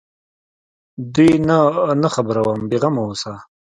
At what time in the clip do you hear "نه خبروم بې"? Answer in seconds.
2.03-2.77